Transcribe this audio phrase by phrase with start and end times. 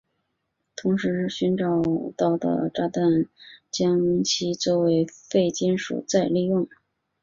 [0.75, 1.79] 同时寻找
[2.17, 3.27] 到的炸弹
[3.69, 6.67] 将其作为废金属再利用。